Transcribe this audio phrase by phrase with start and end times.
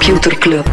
[0.00, 0.66] Computer Club.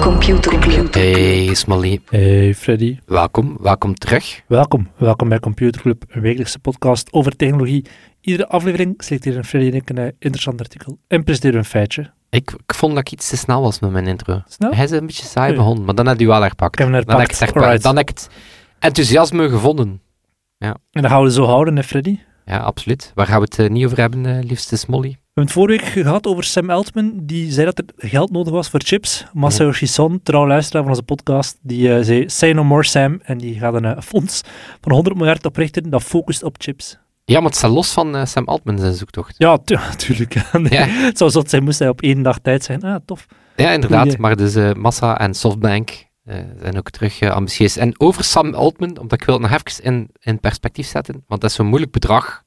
[0.00, 0.94] Computer Club.
[0.94, 4.40] Hey Smally, Hey Freddy, welkom, welkom terug.
[4.46, 4.88] welkom.
[4.96, 7.84] Welkom bij Computer Club, een wekelijkse podcast over technologie.
[8.20, 12.10] Iedere aflevering selecteren Freddy en ik een eh, interessant artikel en presenteren een feitje.
[12.30, 14.42] Ik, ik vond dat ik iets te snel was met mijn intro.
[14.48, 14.72] Snel?
[14.74, 16.72] Hij is een beetje saai begonnen, maar dan heb je wel herpakt.
[16.72, 17.30] Ik heb hem Dan heb ik herpakt.
[17.30, 17.64] het herpakt.
[17.64, 17.82] Alright.
[17.82, 18.28] Dan heb ik het
[18.78, 20.00] enthousiasme gevonden.
[20.58, 22.18] En dat gaan we zo houden, hè Freddy.
[22.44, 23.12] Ja, absoluut.
[23.14, 25.08] Waar gaan we het eh, niet over hebben, eh, liefste Smolly?
[25.10, 28.52] We hebben het vorige week gehad over Sam Altman, die zei dat er geld nodig
[28.52, 29.24] was voor chips.
[29.32, 33.38] Masayoshi Son, trouw luisteraar van onze podcast, die eh, zei Say no more Sam, en
[33.38, 34.40] die gaat een fonds
[34.80, 36.98] van 100 miljard oprichten dat focust op chips.
[37.24, 39.34] Ja, maar het staat los van Sam Altman zijn zoektocht.
[39.38, 40.52] Ja, tu- natuurlijk.
[40.52, 40.84] Nee, Ja.
[40.86, 42.82] Het zou zot zijn, moest hij op één dag tijd zijn.
[42.82, 43.26] Ah, tof.
[43.56, 44.02] Ja, inderdaad.
[44.02, 44.18] Goeie.
[44.18, 46.06] Maar dus Massa en Softbank
[46.60, 47.76] zijn ook terug eh, ambitieus.
[47.76, 51.40] En over Sam Altman, omdat ik wil het nog even in, in perspectief zetten, want
[51.40, 52.42] dat is zo'n moeilijk bedrag.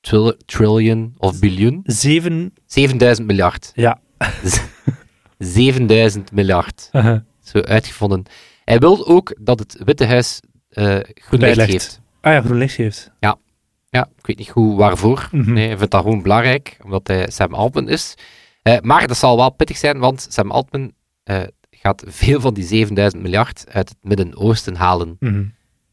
[0.00, 1.80] Tril- trillion of biljoen.
[1.84, 2.52] Zeven...
[2.66, 3.72] 7000 miljard.
[3.74, 4.00] Ja.
[5.38, 6.88] 7000 miljard.
[6.92, 8.22] uh Zo uitgevonden.
[8.64, 12.00] Hij wil ook dat het Witte Huis eh groen licht geeft.
[12.20, 13.10] Ah ja, groen licht geeft.
[13.90, 15.28] Ja, ik weet niet goed waarvoor.
[15.32, 15.52] Mhm.
[15.52, 18.14] Nee, hij vindt dat gewoon belangrijk, omdat hij Sam Altman is.
[18.62, 20.92] Eh, maar dat zal wel pittig zijn, want Sam Altman
[21.24, 21.42] eh,
[21.82, 25.16] gaat veel van die 7000 miljard uit het Midden-Oosten halen.
[25.18, 25.44] Mhm.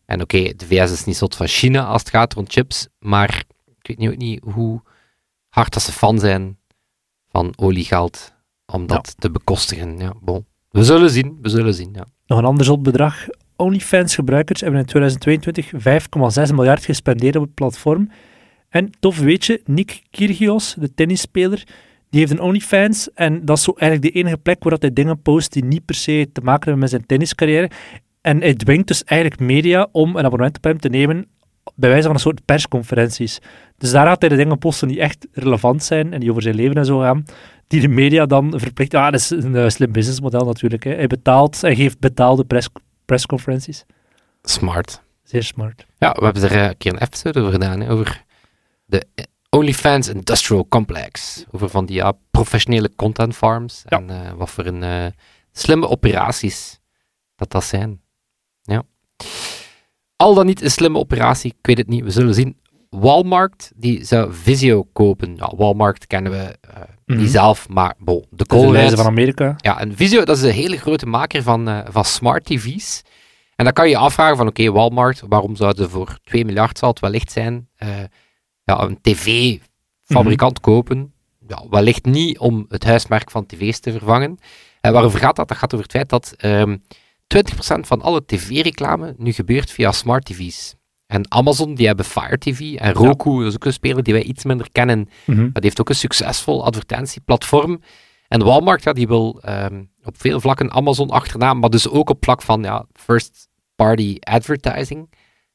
[0.05, 3.43] En oké, de VS is niet zot van China als het gaat rond chips, maar
[3.65, 4.81] ik weet niet, ook niet hoe
[5.49, 6.57] hard dat ze fan zijn
[7.29, 8.33] van oliegeld
[8.65, 9.97] om dat te bekostigen.
[9.97, 10.45] Ja, bon.
[10.69, 11.89] We zullen zien, we zullen zien.
[11.93, 12.05] Ja.
[12.25, 13.27] Nog een ander zot bedrag.
[13.55, 15.71] OnlyFans-gebruikers hebben in 2022
[16.49, 18.11] 5,6 miljard gespendeerd op het platform.
[18.69, 21.63] En tof weetje, Nick Kyrgios, de tennisspeler,
[22.09, 23.13] die heeft een OnlyFans.
[23.13, 25.85] En dat is zo eigenlijk de enige plek waar dat hij dingen post die niet
[25.85, 27.69] per se te maken hebben met zijn tenniscarrière.
[28.21, 31.27] En hij dwingt dus eigenlijk media om een abonnement op hem te nemen
[31.75, 33.39] bij wijze van een soort persconferenties.
[33.77, 36.55] Dus daar gaat hij de dingen posten die echt relevant zijn en die over zijn
[36.55, 37.25] leven en zo gaan,
[37.67, 38.91] die de media dan verplicht...
[38.91, 40.83] Ja, dat is een eh, slim businessmodel natuurlijk.
[40.83, 40.93] Hè.
[40.93, 42.69] Hij betaalt, hij geeft betaalde press,
[43.05, 43.85] persconferenties.
[44.41, 45.01] Smart.
[45.23, 45.85] Zeer smart.
[45.97, 48.23] Ja, we hebben er eh, een keer een episode over gedaan, hè, over
[48.85, 49.05] de
[49.49, 51.45] OnlyFans Industrial Complex.
[51.51, 53.97] Over van die ja, professionele content farms Ja.
[53.97, 55.05] en eh, wat voor een eh,
[55.51, 56.79] slimme operaties
[57.35, 58.01] dat dat zijn.
[58.61, 58.83] Ja.
[60.15, 62.57] Al dan niet een slimme operatie, ik weet het niet, we zullen zien.
[62.89, 65.35] Walmart, die zou Visio kopen.
[65.35, 67.19] Ja, Walmart kennen we eh, Mhm.
[67.19, 69.53] niet zelf, maar bon, de wijze van Amerika.
[69.57, 73.01] ja, en Visio, dat is een hele grote maker van, van smart TV's.
[73.55, 76.77] En dan kan je je afvragen van, oké, Walmart, waarom zouden ze voor 2 miljard,
[76.77, 77.69] zal het wellicht zijn,
[78.69, 81.13] ja, een tv-fabrikant kopen?
[81.47, 84.37] Ja, wellicht niet om het huismerk van tv's te vervangen.
[84.81, 85.47] En waarover gaat dat?
[85.47, 86.77] Dat gaat over het feit dat ehm
[87.27, 90.75] 20% van alle tv-reclame nu gebeurt via smart tv's.
[91.07, 92.75] En Amazon, die hebben Fire TV.
[92.75, 95.39] En Roku, dat is ook een speler die wij iets minder kennen, Mhm.
[95.41, 97.81] maar die heeft ook een succesvol advertentieplatform.
[98.27, 102.23] En Walmart, ja, die wil ehm, op veel vlakken Amazon achterna, maar dus ook op
[102.23, 105.09] vlak van ja, first-party advertising.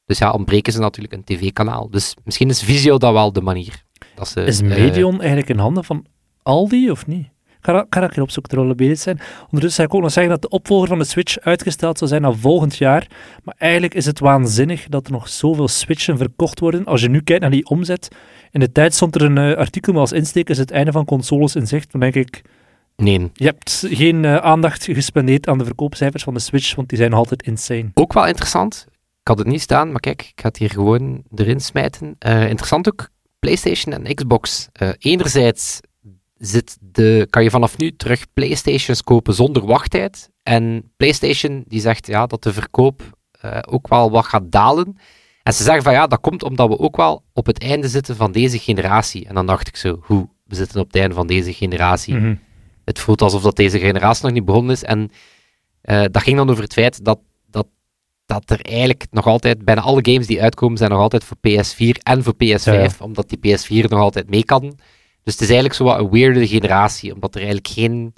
[0.06, 1.91] Dus ja, ontbreken ze natuurlijk een tv-kanaal.
[1.91, 3.82] Dus misschien is Visio dat wel de manier.
[4.15, 6.06] Dat ze, Is eh, Medion eigenlijk in handen van
[6.42, 7.32] Aldi of niet?
[7.60, 9.20] Ga dat, opzoeken terwijl we bezig zijn.
[9.42, 12.22] Ondertussen zou ik ook nog zeggen dat de opvolger van de Switch uitgesteld zou zijn
[12.22, 13.06] naar volgend jaar.
[13.44, 16.84] Maar eigenlijk is het waanzinnig dat er nog zoveel Switchen verkocht worden.
[16.84, 18.09] Als je nu kijkt naar die omzet.
[18.50, 21.04] In de tijd stond er een eh, artikel met als insteek is het einde van
[21.04, 21.92] consoles in zicht.
[21.92, 22.42] Dan denk ik,
[22.97, 23.31] nee.
[23.34, 27.10] je hebt geen eh, aandacht gespendeerd aan de verkoopcijfers van de Switch, want die zijn
[27.10, 27.91] nog altijd insane.
[27.94, 28.86] Ook wel interessant.
[29.24, 32.16] Ik had het niet staan, maar kijk, ik ga het hier gewoon erin smijten.
[32.18, 33.08] Eh, interessant ook,
[33.38, 34.68] PlayStation en Xbox.
[34.72, 35.80] Eh, enerzijds
[36.36, 40.30] zit de, kan je vanaf nu terug PlayStations kopen zonder wachttijd.
[40.42, 43.03] En PlayStation die zegt ja, dat de verkoop
[43.41, 44.97] eh, ook wel wat gaat dalen.
[45.42, 48.16] En ze zeggen van ja, dat komt omdat we ook wel op het einde zitten
[48.16, 49.27] van deze generatie.
[49.27, 50.28] En dan dacht ik zo, hoe?
[50.44, 52.34] We zitten op het einde van deze generatie Mhm.
[52.84, 54.82] het voelt alsof dat deze generatie nog niet begonnen is.
[54.84, 55.10] En
[56.10, 57.18] dat ging dan over het feit dat,
[58.26, 62.03] dat, er eigenlijk nog altijd, bijna alle games die uitkomen, zijn nog altijd voor PS4
[62.03, 62.88] en voor PS5, Ja, ja.
[62.98, 64.60] omdat die PS4 nog altijd mee kan.
[65.22, 68.15] Dus het is eigenlijk zo wat een weirde generatie, omdat er eigenlijk geen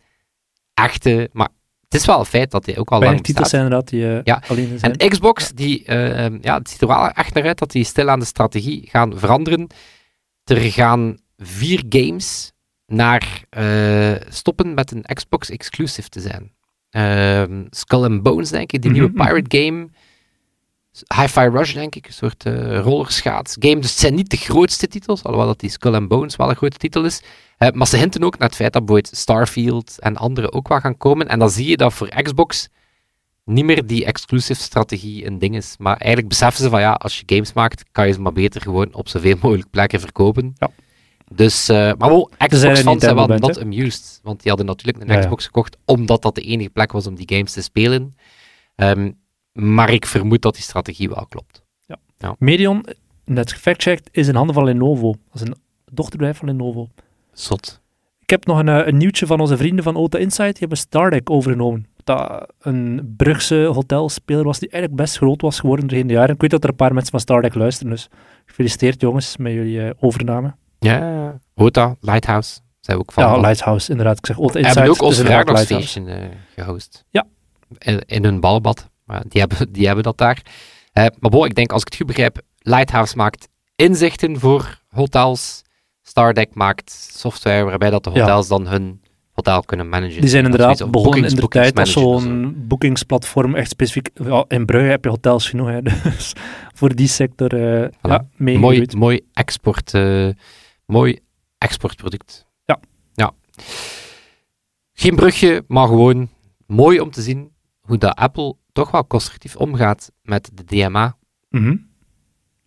[0.74, 1.48] echte, maar
[1.88, 4.16] het is wel een feit dat die ook al lang Weinig titels zijn inderdaad die
[4.16, 4.96] eh, Ja, alleen zijn.
[4.96, 7.84] En Xbox, die, eh, ehm, ja, het ziet er wel echt naar uit dat die
[7.84, 9.66] stil aan de strategie gaan veranderen.
[10.44, 12.52] Er gaan vier games
[12.86, 16.52] naar eh, stoppen met een Xbox exclusive te zijn.
[16.96, 19.12] Ehm, Skull and Bones, denk ik, die Mhm, nieuwe.
[19.24, 19.88] Pirate game.
[21.20, 23.78] Hi-Fi Rush, denk ik, een soort eh rollerschaats game.
[23.78, 26.56] Dus het zijn niet de grootste titels, alhoewel dat die Skull and Bones wel een
[26.56, 27.22] grote titel is.
[27.58, 30.80] Eh, maar ze hinten ook naar het feit dat bijvoorbeeld Starfield en andere ook wel
[30.80, 31.28] gaan komen.
[31.28, 32.68] En dan zie je dat voor Xbox
[33.44, 35.74] niet meer die exclusive strategie een ding is.
[35.78, 38.60] Maar eigenlijk beseffen ze van ja, als je games maakt, kan je ze maar beter
[38.60, 40.54] gewoon op zoveel mogelijk plekken verkopen.
[40.58, 40.70] Ja.
[41.34, 44.20] Dus, eh, maar wel, er Xbox een fans zijn wel not amused.
[44.22, 45.20] Want die hadden natuurlijk een Ja, ja.
[45.20, 48.14] Xbox gekocht, omdat dat de enige plek was om die games te spelen.
[48.74, 49.10] Ehm,
[49.52, 51.64] maar ik vermoed dat die strategie wel klopt.
[52.38, 52.84] Medion,
[53.24, 55.14] net gefactcheckt, is in handen van Lenovo.
[55.32, 55.56] Dat is een
[55.92, 56.88] dochterbedrijf van Lenovo.
[57.32, 57.80] Zot.
[58.20, 60.50] Ik heb nog een, eh, een nieuwtje van onze vrienden van Ota Insight.
[60.50, 61.86] Die hebben Stardeck overgenomen.
[62.04, 66.34] Dat een Brugse hotelspeler was die eigenlijk best groot was geworden doorheen de jaren.
[66.34, 68.08] Ik weet dat er een paar mensen van Stardeck luisteren, dus
[68.46, 70.54] gefeliciteerd jongens met jullie eh, overname.
[70.78, 73.24] Ja, Hota, Lighthouse, zijn we ook van.
[73.24, 74.18] ja, Lighthouse, inderdaad.
[74.18, 74.64] Ik zeg Insight.
[74.64, 75.22] hebben ook ons Lighthouse.
[75.24, 76.04] verjaardagsfeestje
[76.56, 77.04] eh gehost.
[77.10, 77.26] Ja.
[77.78, 78.88] In, in hun ballenbad.
[79.04, 80.42] Maar die, hebben, die hebben dat daar.
[80.92, 85.62] Eh, maar bon, ik denk, als ik het goed begrijp, Lighthouse maakt inzichten voor hotels.
[86.02, 88.20] Stardeck maakt software waarbij dat de Ja.
[88.20, 89.00] hotels dan hun
[89.32, 90.20] hotel kunnen managen.
[90.20, 94.10] Die zijn inderdaad begonnen in de tijd als zo'n boekingsplatform, echt specifiek.
[94.14, 96.32] Ja, in Brugge heb je hotels genoeg, hè, dus
[96.74, 100.28] voor die sector eh ja, Mooi, mooi, export, eh,
[100.86, 101.18] mooi
[101.58, 102.46] exportproduct.
[102.64, 102.80] Ja.
[103.14, 103.32] ja.
[104.92, 106.28] Geen brugje, maar gewoon
[106.66, 111.16] mooi om te zien hoe dat Apple toch wel constructief omgaat met de DMA.
[111.48, 111.76] Mhm.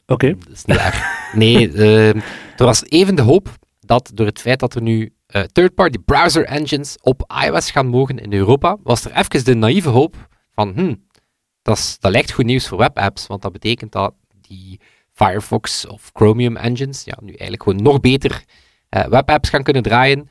[0.06, 0.36] Oké.
[0.38, 1.18] Dat is niet erg.
[1.34, 2.16] Nee, eh,
[2.58, 3.50] er was even de hoop
[3.80, 8.18] dat door het feit dat er nu eh, third-party browser engines op iOS gaan mogen
[8.18, 10.96] in Europa, was er even de naïeve hoop van, hm,
[11.62, 14.80] dat, is- dat lijkt goed nieuws voor webapps, want dat betekent dat die
[15.26, 18.44] Firefox of Chromium engines ja, nu eigenlijk gewoon nog beter
[18.90, 20.28] eh, webapps gaan kunnen draaien.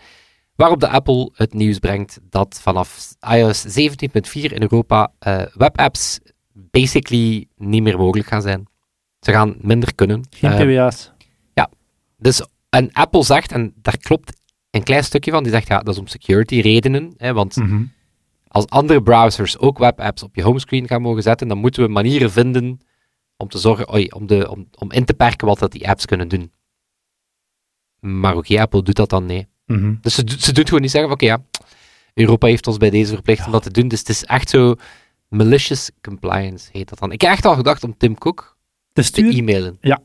[0.55, 6.19] Waarop de Apple het nieuws brengt dat vanaf iOS 17.4 in Europa eh, webapps
[6.53, 8.67] basically niet meer mogelijk gaan zijn.
[9.21, 10.25] Ze gaan minder kunnen.
[10.31, 11.13] Geen Eh, PWA's.
[12.21, 14.41] dus, en Apple zegt, en daar klopt
[14.71, 17.15] een klein stukje van, die zegt ja, dat is om security redenen.
[17.17, 17.83] Hè, want Mhm.
[18.49, 22.31] als andere browsers ook webapps op je homescreen gaan mogen zetten, dan moeten we manieren
[22.31, 22.81] vinden
[23.41, 26.05] om te zorgen, oei, om, de, om, om in te perken wat dat die apps
[26.07, 26.53] kunnen doen.
[28.01, 29.47] Maar oké, Apple doet dat dan nee.
[29.67, 29.95] Mhm.
[30.01, 31.45] Dus ze, doet- ze doet gewoon niet zeggen van, oké ja,
[32.15, 33.89] Europa heeft ons bij deze verplicht om dat te doen.
[33.89, 34.75] Dus het is echt zo
[35.29, 37.13] malicious compliance heet dat dan.
[37.13, 38.57] Ik heb echt al gedacht om Tim Cook
[38.93, 39.79] te stuur e-mailen.
[39.81, 40.01] Ja.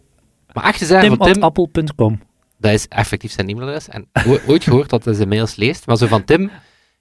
[0.53, 2.21] Maar echt te zeggen van Tim, tim.apple.com.
[2.57, 3.87] dat is effectief zijn e-mailadres.
[3.87, 4.09] En
[4.47, 5.85] ooit gehoord dat hij zijn mails leest.
[5.87, 6.51] Maar zo van Tim, ik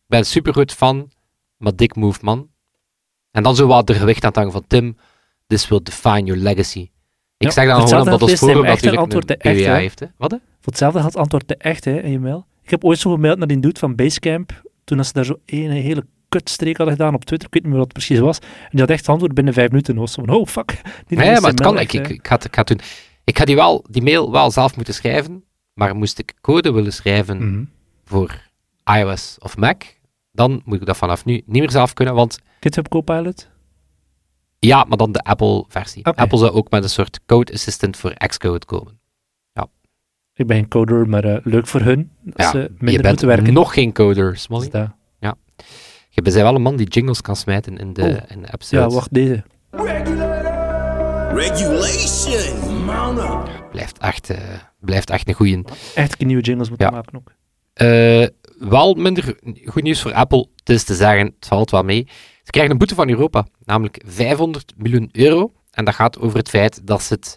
[0.07, 1.11] ben super goed fan,
[1.57, 2.51] maar dik move man.
[3.31, 4.97] En dan zo wat er gewicht aan het hangen van Tim,
[5.53, 6.91] this will define your legacy.
[7.37, 9.79] Ik zeg dan gewoon omdat ons forum natuurlijk antwoord een te echt, PWA hè?
[9.79, 10.01] heeft.
[10.01, 10.07] Hè?
[10.17, 10.31] Wat?
[10.31, 12.47] Voor hetzelfde had het antwoord de echt hè, in je mail.
[12.63, 15.37] Ik heb ooit zo gemaild naar die dude van Basecamp, toen als ze daar zo
[15.47, 18.39] een hele kutstreek hadden gedaan op Twitter, ik weet niet meer wat het precies was.
[18.39, 19.97] En die had echt antwoord binnen vijf minuten.
[19.97, 20.81] was zo van, oh fuck.
[21.07, 21.79] Die leest maar het kan.
[21.79, 22.81] Ik, echt, ik, ga het, ik ga het doen.
[23.25, 25.45] Ik ga die, wel, die mail wel zelf moeten schrijven,
[25.75, 27.65] maar moest ik code willen schrijven Mhm.
[28.05, 28.51] voor
[28.85, 29.83] iOS of Mac,
[30.33, 33.49] dan moet ik dat vanaf nu niet meer zelf kunnen, want GitHub Copilot?
[34.67, 36.05] Ja, maar dan de Apple-versie.
[36.07, 39.01] Apple zou ook met een soort code assistant voor Xcode komen.
[40.35, 42.11] Ik ben geen coder, maar eh, leuk voor hun.
[42.35, 43.53] Ja, ze je minder bent moeten werken.
[43.53, 44.63] nog geen coder, Smolly.
[44.71, 44.91] Dus dat-
[46.15, 48.09] Je bent wel een man die jingles kan smijten in de, Oh.
[48.37, 49.43] in de Ja, wacht, deze.
[51.35, 52.85] Regulation.
[53.71, 54.39] Blijft echt, eh,
[54.81, 55.63] blijft echt een goeie.
[55.95, 56.93] Echt een nieuwe jingles moeten Ja.
[56.93, 57.33] maken ook.
[57.73, 58.27] Eh,
[58.69, 60.47] wel minder goed nieuws voor Apple.
[60.57, 62.09] Het is te zeggen, het valt wel mee.
[62.43, 65.53] Ze krijgen een boete van Europa, namelijk 500 miljoen euro.
[65.71, 67.37] En dat gaat over het feit dat ze het,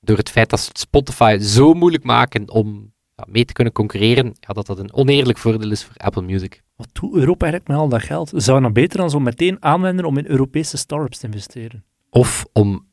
[0.00, 3.72] door het feit dat ze het Spotify zo moeilijk maken om ja, mee te kunnen
[3.72, 6.62] concurreren, ja, dat dat een oneerlijk voordeel is voor Apple Music.
[6.76, 8.28] Wat doet Europa eigenlijk met al dat geld?
[8.34, 11.84] Zou het dan beter dan zo meteen aanwenden om in Europese startups te investeren?
[12.10, 12.86] Of om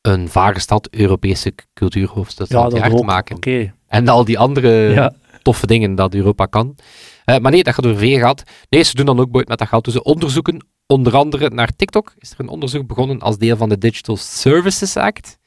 [0.00, 3.36] een vage stad Europese cultuurhoofdstad jaar te maken.
[3.36, 3.74] Oké.
[3.86, 5.12] En al die andere Ja.
[5.42, 6.76] toffe dingen dat Europa kan.
[7.24, 8.42] Eh, maar nee, dat gaat over veel geld.
[8.68, 9.84] Nee, ze doen dan ook boeit met dat geld.
[9.84, 13.68] Dus ze onderzoeken, onder andere naar TikTok, is er een onderzoek begonnen als deel van
[13.68, 15.38] de Digital Services Act.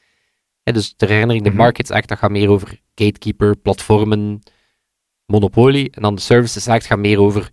[0.64, 1.60] Dus ter herinnering, de Mhm.
[1.60, 4.42] Markets Act, dat gaat meer over gatekeeper, platformen,
[5.26, 5.92] monopolie.
[5.92, 7.50] En dan de Services Act gaat meer over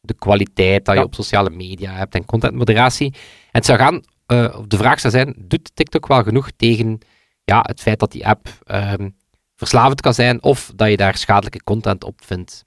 [0.00, 1.06] de kwaliteit dat je Ja.
[1.06, 3.12] op sociale media hebt en contentmoderatie.
[3.12, 3.18] En
[3.50, 6.98] het zou gaan, eh, de vraag zou zijn, doet TikTok wel genoeg tegen
[7.44, 9.10] ja, het feit dat die app ehm,
[9.56, 12.64] verslavend kan zijn of dat je daar schadelijke content op vindt.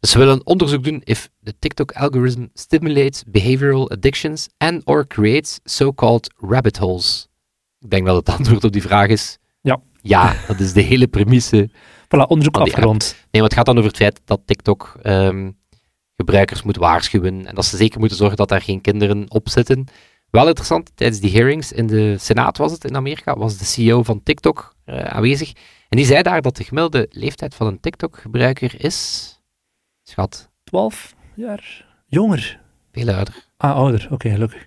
[0.00, 5.06] Dus ze willen een onderzoek doen if the TikTok algorithm stimulates behavioral addictions and or
[5.06, 7.28] creates so-called rabbit holes.
[7.80, 9.80] Ik denk dat het antwoord op die vraag is Ja.
[10.02, 11.70] ja, dat is de hele premisse.
[12.14, 13.14] Voilà, onderzoek afgerond.
[13.30, 15.50] Nee, want het gaat dan over het feit dat TikTok ehm,
[16.16, 19.86] gebruikers moet waarschuwen en dat ze zeker moeten zorgen dat daar geen kinderen op zitten.
[20.30, 24.02] Wel interessant, tijdens die hearings in de Senaat was het in Amerika, was de CEO
[24.02, 25.52] van TikTok eh, aanwezig.
[25.88, 29.37] En die zei daar dat de gemiddelde leeftijd van een TikTok-gebruiker is...
[30.08, 32.60] Schat, 12 jaar jonger.
[32.92, 33.46] veel ouder.
[33.56, 34.08] Ah, ouder.
[34.10, 34.66] Oké, gelukkig.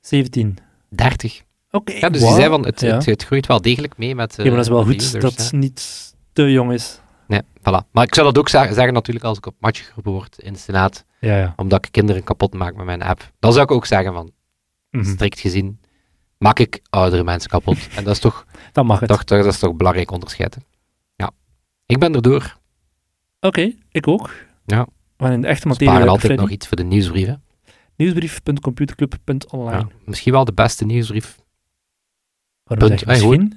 [0.00, 0.58] 17.
[0.88, 1.42] 30.
[1.70, 1.92] Oké.
[1.92, 2.28] Ja, dus wow.
[2.30, 2.94] die zei van, het, Ja.
[2.94, 5.36] het, het groeit wel degelijk mee met Ja, maar dat is wel de goed dat
[5.36, 7.00] het niet te jong is.
[7.26, 7.90] Nee, voilà.
[7.92, 10.58] Maar ik zou dat ook zeggen natuurlijk als ik op match geroepen word in de
[10.58, 11.52] Senaat, Ja, ja.
[11.56, 13.32] omdat ik kinderen kapot maak met mijn app.
[13.38, 14.32] Dan zou ik ook zeggen van,
[14.90, 15.04] Mhm.
[15.04, 15.80] strikt gezien,
[16.38, 17.88] maak ik oudere mensen kapot.
[17.96, 19.08] En dat is toch, Dan mag het.
[19.08, 20.54] toch, dat is toch belangrijk onderscheid.
[20.54, 20.60] hè.
[21.16, 21.30] Ja.
[21.86, 22.56] Ik ben erdoor.
[23.40, 24.30] Oké, ik ook.
[24.70, 24.86] Ja.
[25.16, 26.42] Gaan in de echte materie sparen altijd Freddy.
[26.42, 27.42] nog iets voor de nieuwsbrieven.
[27.96, 29.76] Nieuwsbrief.computerclub.online.
[29.76, 29.88] Ja.
[30.04, 31.36] Misschien wel de beste nieuwsbrief.
[32.64, 33.00] Waarom Punt.
[33.00, 33.50] zeg je Hey?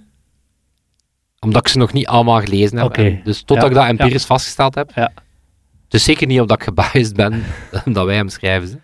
[1.40, 3.24] Omdat ik ze nog niet allemaal gelezen heb.
[3.24, 4.92] Dus totdat Ja, ik dat empirisch vastgesteld heb.
[4.96, 5.12] Ja.
[5.88, 7.44] Dus zeker niet omdat ik gebiased ben,
[7.94, 8.68] dat wij hem schrijven.
[8.68, 8.80] Ze.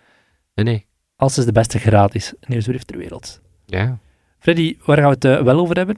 [0.56, 0.86] Nee, nee.
[1.16, 3.42] Als is de beste gratis nieuwsbrief ter wereld.
[3.66, 4.00] Ja.
[4.40, 5.98] Freddy, waar gaan we het eh, wel over hebben?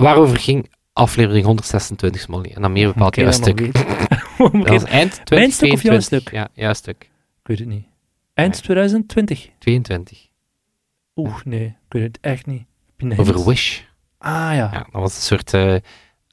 [0.00, 0.70] Waarover ging
[1.00, 2.50] aflevering 126, Smolly?
[2.54, 3.60] En dan meer bepaald jouw dan nog stuk.
[3.60, 3.74] weet.
[4.64, 5.30] Dat was eind 2022.
[5.38, 6.30] Mijn stuk of jouw stuk?
[6.30, 7.02] Ja, jouw stuk.
[7.42, 7.84] Ik weet het niet.
[8.34, 9.48] Eind 2020.
[9.58, 10.28] 22.
[11.16, 12.64] Oeh, nee, ik weet het echt niet.
[12.96, 13.44] Je een Over?
[13.44, 13.80] Wish.
[14.18, 14.52] Ah ja.
[14.72, 15.74] Ja, dat was een soort eh,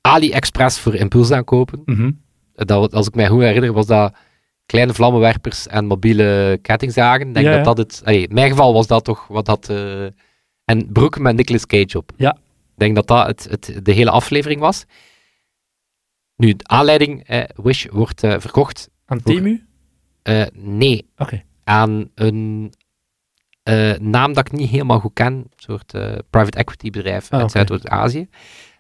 [0.02, 1.82] AliExpress voor impulsaankopen.
[1.86, 2.12] Mhm.
[2.54, 4.14] Dat, als ik mij goed herinner, was dat
[4.66, 7.34] kleine vlammenwerpers en mobiele kettingzagen.
[7.34, 8.02] Denk Ja, dat dat het...
[8.06, 9.70] allee, in mijn geval was dat toch wat dat...
[9.70, 10.06] eh,
[10.66, 12.12] en broeken met Nicolas Cage op.
[12.18, 12.38] Ja.
[12.78, 14.86] Ik denk dat dat het, het, de hele aflevering was.
[16.36, 18.90] Nu, de aanleiding, eh, Wish wordt eh, verkocht.
[19.06, 19.66] Aan Temu?
[20.22, 21.44] eh, nee, Oké.
[21.64, 22.74] aan een
[23.64, 25.34] eh, naam dat ik niet helemaal goed ken.
[25.34, 27.52] Een soort eh, private equity bedrijf Ah, uit oké.
[27.52, 28.28] Zuidoost-Azië.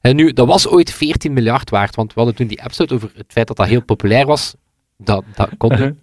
[0.01, 3.11] En nu, dat was ooit 14 miljard waard, want we hadden toen die episode over
[3.15, 4.55] het feit dat dat heel populair was.
[4.97, 5.87] Dat, dat kon Uh-huh.
[5.87, 5.99] nu.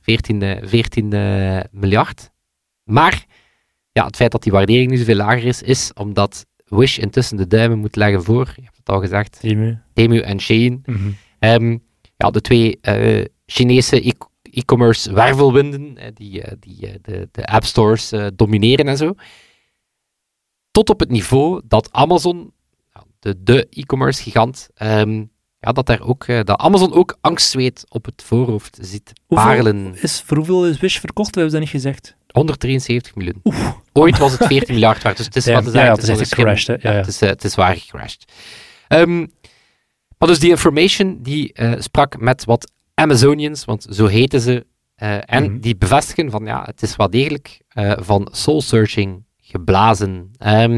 [0.00, 2.30] 14, eh, 14 eh, miljard.
[2.84, 3.24] Maar
[3.92, 7.46] ja, het feit dat die waardering nu zoveel lager is, is omdat Wish intussen de
[7.46, 9.78] duimen moet leggen voor, je hebt het al gezegd, Temu.
[9.92, 10.82] Temu en Shein.
[10.86, 11.10] Mhm.
[11.38, 11.78] Ehm,
[12.16, 14.12] ja, de twee eh, Chinese e-
[14.50, 19.14] e-commerce wervelwinden, eh, die, eh, die de, de app stores eh, domineren en zo.
[20.70, 22.52] Tot op het niveau dat Amazon,
[22.94, 25.24] ja, de, de e-commerce gigant, ehm,
[25.58, 29.94] ja, dat, daar ook, dat Amazon ook angstzweet op het voorhoofd ziet Hoeveel parelen.
[30.02, 31.34] Is, voor hoeveel is Wish verkocht?
[31.34, 32.16] We hebben dat niet gezegd.
[32.36, 33.42] 173 miljoen.
[33.92, 35.90] Ooit was het 14 miljard waard, dus het is wat te ja, zeggen.
[35.90, 36.88] ja, het is echt gecrashed, hè.
[36.88, 37.00] Ja, ja.
[37.00, 38.32] Het, is, eh, het is waar gecrashed.
[38.88, 39.18] Ehm,
[40.18, 45.18] maar dus die information die eh, sprak met wat Amazonians, want zo heten ze, eh,
[45.34, 45.60] en Mhm.
[45.60, 47.60] die bevestigen van ja, het is wel degelijk
[47.98, 50.30] van soul searching geblazen.
[50.38, 50.72] Ehm,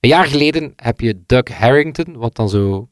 [0.00, 2.88] een jaar geleden heb je Doug Harrington, wat dan zo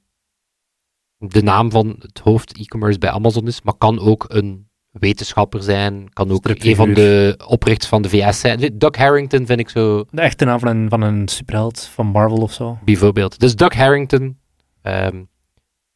[1.18, 4.67] de naam van het hoofd e-commerce bij Amazon is, maar kan ook een
[4.98, 8.70] wetenschapper zijn, kan ook een van de oprichters van de VS zijn.
[8.74, 12.38] Doug Harrington vind ik zo De echte naam van een, van een superheld van Marvel
[12.38, 12.78] of zo.
[12.84, 13.38] bijvoorbeeld.
[13.38, 14.38] Dus Doug Harrington,
[14.82, 15.22] ehm,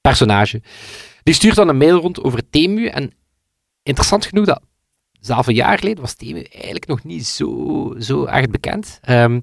[0.00, 0.62] personage,
[1.22, 2.86] die stuurt dan een mail rond over Temu.
[2.86, 3.12] En
[3.82, 4.62] interessant genoeg, dat
[5.20, 8.98] zelf een jaar geleden was Temu eigenlijk nog niet zo, zo echt bekend.
[9.02, 9.40] Ehm,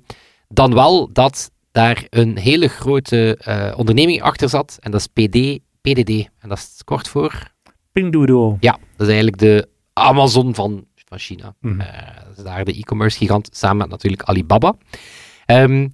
[0.47, 4.77] dan wel dat daar een hele grote eh, onderneming achter zat.
[4.79, 6.29] En dat is PD, PDD.
[6.39, 7.57] En dat is kort voor...
[7.91, 8.57] Pinduoduo.
[8.59, 11.55] Ja, dat is eigenlijk de Amazon van, van China.
[12.27, 14.75] Dat is daar de e-commerce gigant, samen met natuurlijk Alibaba.
[15.45, 15.87] Ehm,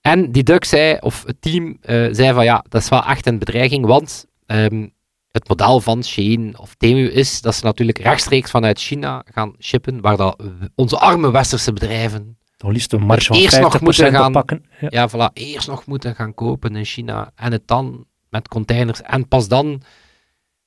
[0.00, 3.26] en die Duck zei, of het team eh, zei van ja, dat is wel echt
[3.26, 4.86] een bedreiging, want ehm,
[5.30, 10.00] het model van Shein of Temu is dat ze natuurlijk rechtstreeks vanuit China gaan shippen,
[10.00, 10.42] waar dat
[10.74, 14.64] onze arme westerse bedrijven Dan liefst een marge van Eerst nog 50% moeten gaan- oppakken.
[14.80, 14.88] Ja.
[14.90, 19.28] ja, voilà, eerst nog moeten gaan kopen in China en het dan met containers en
[19.28, 19.82] pas dan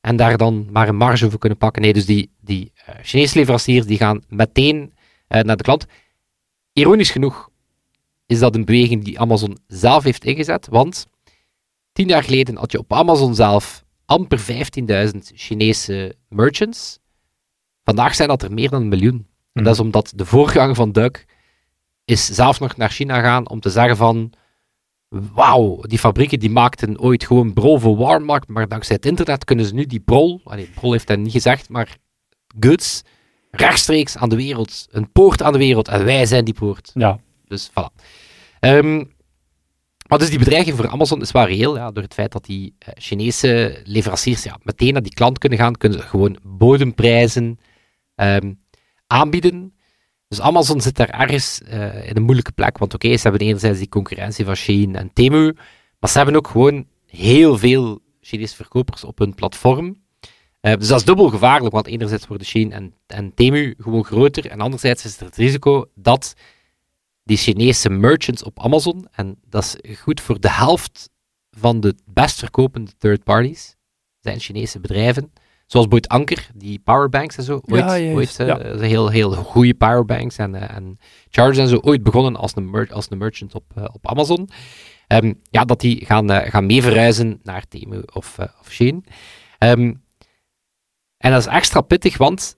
[0.01, 1.81] en daar dan maar een marge voor kunnen pakken.
[1.81, 4.93] Nee, dus die, die eh, Chinese leveranciers die gaan meteen
[5.27, 5.85] eh, naar de klant.
[6.73, 7.49] Ironisch genoeg
[8.25, 11.07] is dat een beweging die Amazon zelf heeft ingezet, want
[11.91, 16.99] tien jaar geleden had je op Amazon zelf amper 15.000 Chinese merchants.
[17.83, 19.27] Vandaag zijn dat er meer dan een miljoen.
[19.53, 21.25] En dat is omdat de voorganger van Duck
[22.05, 24.33] is zelf nog naar China gaan om te zeggen van
[25.09, 29.65] wauw, die fabrieken die maakten ooit gewoon brol voor Walmart, maar dankzij het internet kunnen
[29.65, 31.97] ze nu die brol, allee, brol heeft hij niet gezegd, maar
[32.59, 33.03] goods
[33.51, 36.91] rechtstreeks aan de wereld, een poort aan de wereld, en wij zijn die poort.
[36.93, 37.19] Ja.
[37.45, 38.03] Dus voilà.
[38.59, 39.03] Ehm,
[40.07, 42.75] maar dus die bedreiging voor Amazon is wel reëel, ja, door het feit dat die
[42.79, 47.59] eh, Chinese leveranciers ja, meteen naar die klant kunnen gaan, kunnen ze gewoon bodemprijzen
[48.15, 48.53] ehm,
[49.07, 49.76] aanbieden.
[50.27, 53.79] Dus Amazon zit daar ergens eh, in een moeilijke plek, want oké, ze hebben enerzijds
[53.79, 55.55] die concurrentie van Shein en Temu,
[55.99, 60.01] maar ze hebben ook gewoon heel veel Chinese verkopers op hun platform.
[60.59, 64.47] Eh, dus dat is dubbel gevaarlijk, want enerzijds worden Shein en, en Temu gewoon groter,
[64.47, 66.33] en anderzijds is er het risico dat
[67.23, 71.09] die Chinese merchants op Amazon, en dat is goed voor de helft
[71.51, 73.75] van de best verkopende third parties,
[74.19, 75.31] zijn Chinese bedrijven,
[75.67, 77.61] Zoals Boyd Anker, die powerbanks en zo.
[77.65, 78.79] Ooit, Ja, juist, ooit eh, ja.
[78.79, 81.77] heel, heel goede powerbanks en, eh, en chargers en zo.
[81.81, 84.49] Ooit begonnen als een, mer- als een merchant op, eh, op Amazon.
[85.07, 89.05] Ehm, ja, dat die gaan, gaan mee verhuizen naar Temu of, of Shein.
[89.57, 89.93] Ehm,
[91.17, 92.57] en dat is extra pittig, want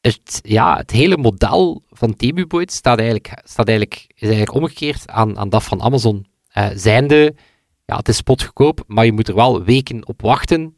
[0.00, 5.08] het, ja, het hele model van Temu Boyd staat eigenlijk, staat eigenlijk, is eigenlijk omgekeerd
[5.10, 6.26] aan, aan dat van Amazon.
[6.74, 7.34] Zijnde,
[7.84, 10.74] ja, het is spotgoedkoop, maar je moet er wel weken op wachten.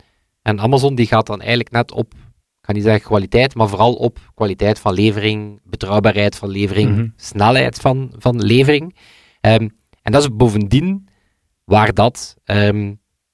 [0.48, 3.94] En Amazon die gaat dan eigenlijk net op, ik ga niet zeggen kwaliteit, maar vooral
[3.94, 7.06] op kwaliteit van levering, betrouwbaarheid van levering, Mhm.
[7.16, 8.96] snelheid van, van levering.
[9.40, 9.68] Ehm,
[10.02, 11.08] en dat is bovendien
[11.64, 12.86] waar dat ehm,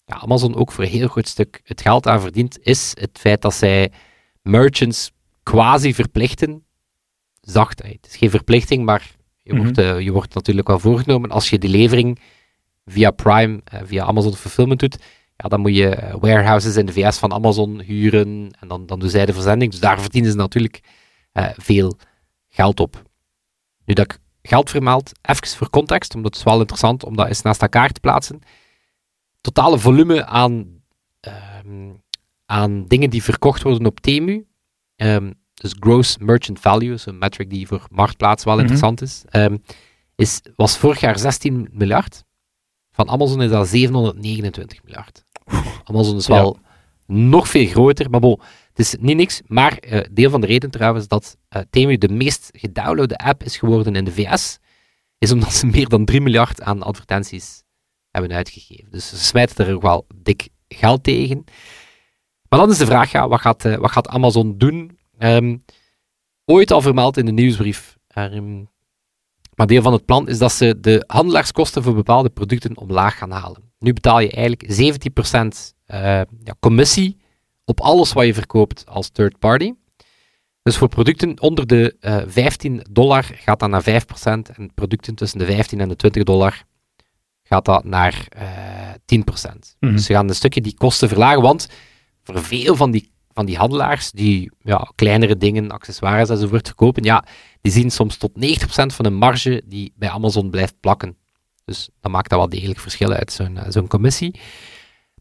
[0.04, 3.42] ja, Amazon ook voor een heel groot stuk het geld aan verdient, is het feit
[3.42, 3.92] dat zij
[4.42, 6.64] merchants quasi verplichten.
[7.40, 9.62] Zacht, hè, het is geen verplichting, maar je, Mhm.
[9.62, 12.18] wordt, eh, je wordt natuurlijk wel voorgenomen als je de levering
[12.84, 14.96] via Prime, eh, via Amazon Fulfillment doet,
[15.44, 18.98] ja, dan moet je eh, warehouses in de VS van Amazon huren en dan, dan
[18.98, 19.70] doen zij de verzending.
[19.70, 20.80] Dus daar verdienen ze natuurlijk
[21.32, 21.96] eh, veel
[22.48, 23.02] geld op.
[23.84, 27.28] Nu dat ik geld vermeld, even voor context, omdat het is wel interessant om dat
[27.28, 28.40] eens naast elkaar te plaatsen.
[29.40, 30.82] Totale volume aan,
[31.20, 31.90] ehm,
[32.46, 34.46] aan dingen die verkocht worden op Temu,
[34.96, 38.62] ehm, dus gross merchant value, een metric die voor marktplaats wel Mhm.
[38.62, 39.56] interessant is, ehm,
[40.14, 42.24] is, was vorig jaar 16 miljard.
[42.90, 45.23] Van Amazon is dat 729 miljard.
[45.84, 46.34] Amazon is Ja.
[46.34, 46.58] wel
[47.06, 49.42] nog veel groter, maar bon, het is niet niks.
[49.46, 53.56] Maar eh, deel van de reden trouwens dat eh, Temu de meest gedownloade app is
[53.56, 54.58] geworden in de VS,
[55.18, 57.62] is omdat ze meer dan 3 miljard aan advertenties
[58.10, 58.90] hebben uitgegeven.
[58.90, 61.44] Dus ze smijten er ook wel dik geld tegen.
[62.48, 64.98] Maar dan is de vraag, ja, wat, gaat, eh, wat gaat Amazon doen?
[65.18, 65.56] Ehm,
[66.44, 67.96] ooit al vermeld in de nieuwsbrief.
[68.08, 68.62] Ehm,
[69.54, 73.30] maar deel van het plan is dat ze de handelaarskosten voor bepaalde producten omlaag gaan
[73.30, 73.72] halen.
[73.84, 74.94] Nu betaal je eigenlijk
[75.42, 76.00] 17% eh,
[76.44, 77.16] ja, commissie
[77.64, 79.72] op alles wat je verkoopt als third party.
[80.62, 83.84] Dus voor producten onder de eh, 15 dollar gaat dat naar 5%.
[84.56, 86.64] En producten tussen de 15 en de 20 dollar
[87.42, 89.76] gaat dat naar eh 10%.
[89.80, 89.92] Mhm.
[89.92, 91.42] Dus ze gaan een stukje die kosten verlagen.
[91.42, 91.68] Want
[92.22, 97.24] voor veel van die, van die handelaars die ja, kleinere dingen, accessoires enzovoort verkopen, ja,
[97.60, 98.34] die zien soms tot 90%
[98.66, 101.16] van de marge die bij Amazon blijft plakken.
[101.64, 104.40] Dus dat maakt dat wel degelijk verschil uit, zo'n eh, zo'n commissie.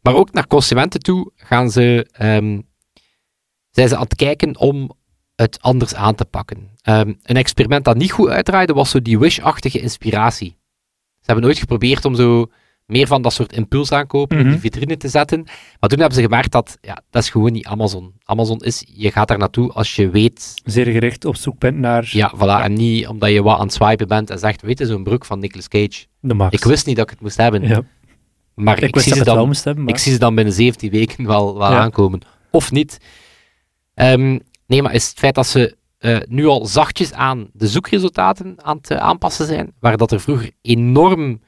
[0.02, 2.62] Maar ook naar consumenten toe gaan ze, ehm,
[3.70, 4.92] zijn ze aan het kijken om
[5.36, 6.72] het anders aan te pakken.
[6.82, 10.58] Ehm, een experiment dat niet goed uitdraaide was zo die Wish-achtige inspiratie.
[11.20, 12.52] Ze hebben ooit geprobeerd om zo
[12.86, 14.52] meer van dat soort impulsaankopen in Mhm.
[14.52, 15.44] die vitrine te zetten.
[15.80, 18.14] Maar toen hebben ze gemerkt dat ja, dat is gewoon niet Amazon.
[18.24, 22.08] Amazon is, je gaat daar naartoe als je weet Zeer gericht op zoek bent naar
[22.12, 22.64] ja, voilà.
[22.64, 25.26] En niet omdat je wat aan het swipen bent en zegt, weet je, zo'n broek
[25.26, 26.06] van Nicolas Cage.
[26.20, 26.54] de max.
[26.58, 27.82] Ik wist niet dat ik het moest hebben, ja.
[28.56, 29.94] maar Ik, zie, ze dan, moest hebben, maar...
[29.94, 31.80] ik zie ze dan binnen 17 weken wel, wel Ja.
[31.80, 32.22] aankomen.
[32.52, 32.98] Of niet.
[33.94, 38.56] Ehm, nee, maar is het feit dat ze eh, nu al zachtjes aan de zoekresultaten
[38.64, 41.42] aan het eh, aanpassen zijn, waar dat er vroeger enorm,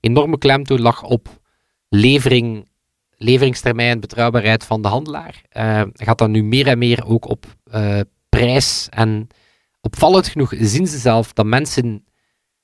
[0.00, 1.40] enorme klemtoon lag op
[1.88, 2.68] levering,
[3.16, 8.00] leveringstermijn, betrouwbaarheid van de handelaar, eh, gaat dat nu meer en meer ook op eh,
[8.28, 8.88] prijs.
[8.90, 9.26] En
[9.80, 12.04] opvallend genoeg zien ze zelf dat mensen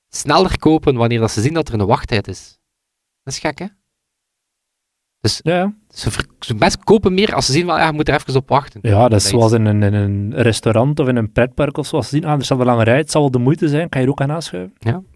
[0.09, 2.59] sneller kopen wanneer dat ze zien dat er een wachttijd is.
[3.23, 3.65] Dat is gek, hè?
[5.41, 5.73] Ja, ja.
[5.89, 6.09] Ze,
[6.57, 8.79] mensen kopen meer als ze zien van, ja, je moet er even op wachten.
[8.83, 12.09] ja, dat is zoals in een, in een restaurant of in een pretpark of zoals
[12.09, 12.25] ze zien.
[12.25, 14.13] Ah, er staat een lange rij, het zal wel de moeite zijn, kan je er
[14.13, 14.73] ook aan aanschuiven.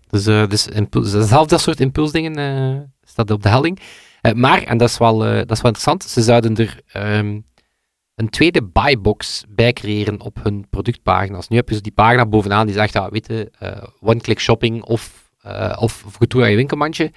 [0.10, 0.68] Dus, eh dus
[1.30, 3.80] dat soort impulsdingen eh staat op de helling.
[4.22, 7.40] Eh, maar, en dat is, wel, dat is wel interessant, ze zouden er ehm,
[8.16, 11.48] een tweede buybox bij creëren op hun productpagina's.
[11.48, 13.52] Nu heb je dus die pagina bovenaan die zegt, ja, weet je,
[14.00, 15.32] one-click shopping of,
[15.80, 17.12] of, aan je winkelmandje.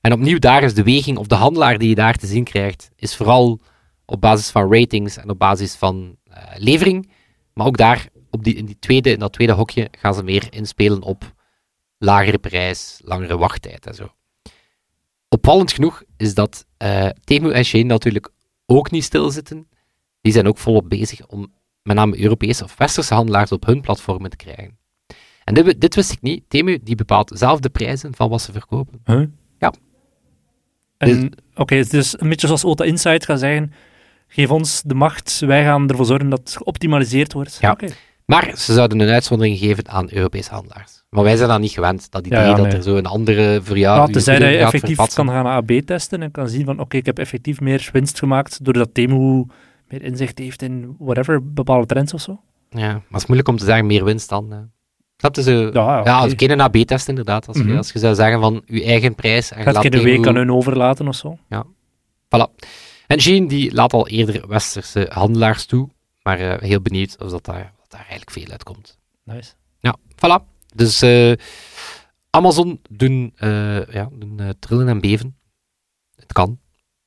[0.00, 2.90] En opnieuw, daar is de weging of de handelaar die je daar te zien krijgt,
[2.96, 3.60] is vooral
[4.04, 6.16] op basis van ratings en op basis van
[6.56, 7.10] levering.
[7.52, 10.46] Maar ook daar, op die, in, die tweede, in dat tweede hokje, gaan ze meer
[10.50, 11.32] inspelen op
[11.98, 14.12] lagere prijs, langere wachttijd en zo.
[15.28, 18.30] Opvallend genoeg is dat eh Temu en Shein natuurlijk
[18.66, 19.68] ook niet stilzitten.
[20.20, 24.30] Die zijn ook volop bezig om met name Europese of Westerse handelaars op hun platformen
[24.30, 24.78] te krijgen.
[25.44, 26.44] En dit, dit wist ik niet.
[26.48, 29.00] Temu die bepaalt zelf de prijzen van wat ze verkopen.
[29.04, 29.26] Huh?
[29.58, 29.72] Ja.
[30.96, 33.72] En, Oké, het is dus een beetje zoals Ota Insight gaat zeggen,
[34.28, 37.58] geef ons de macht, wij gaan ervoor zorgen dat het geoptimaliseerd wordt.
[37.60, 37.70] Ja.
[37.70, 37.88] Oké.
[38.24, 40.97] Maar ze zouden een uitzondering geven aan Europese handelaars.
[41.08, 42.10] Maar wij zijn dat niet gewend.
[42.10, 43.78] Dat idee Ja, ja, dat er zo een andere jou...
[43.78, 45.24] Ja, uw tenzij dat je effectief verpatsen.
[45.26, 48.64] kan gaan AB testen en kan zien van oké, ik heb effectief meer winst gemaakt
[48.64, 49.46] doordat Temu
[49.88, 52.40] meer inzicht heeft in whatever, bepaalde trends of zo.
[52.70, 54.52] Ja, maar het is moeilijk om te zeggen meer winst dan...
[54.52, 54.58] eh.
[55.16, 55.42] Snap je?
[55.42, 57.46] Zo, Ja, ja, Ja, als ik een AB-test inderdaad.
[57.46, 57.76] Als, je, Mhm.
[57.76, 60.36] als je zou zeggen van je eigen prijs en je Gaat je Temu- week aan
[60.36, 61.38] hun overlaten of zo?
[62.36, 62.64] Voilà.
[63.06, 65.88] En Shane die laat al eerder westerse handelaars toe,
[66.22, 68.98] maar eh, heel benieuwd of dat daar, dat daar eigenlijk veel uitkomt.
[69.24, 69.52] Nice.
[69.78, 70.57] Ja, voilà.
[70.78, 71.32] Dus eh,
[72.30, 75.36] Amazon doen, eh, ja, doen eh, trillen en beven.
[76.16, 76.58] Het kan.